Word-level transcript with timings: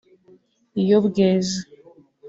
iyo 0.81 0.97
bweze 1.05 1.57